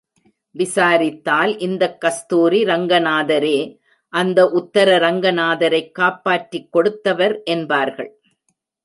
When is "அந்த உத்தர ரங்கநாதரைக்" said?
4.13-5.91